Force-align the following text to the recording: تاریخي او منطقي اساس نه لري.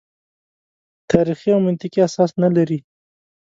تاریخي 1.11 1.49
او 1.55 1.59
منطقي 1.67 1.99
اساس 2.07 2.31
نه 2.43 2.49
لري. 2.55 2.79